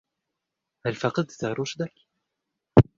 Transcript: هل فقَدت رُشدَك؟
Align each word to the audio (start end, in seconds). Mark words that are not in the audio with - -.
هل 0.85 0.93
فقَدت 0.95 1.45
رُشدَك؟ 1.45 1.93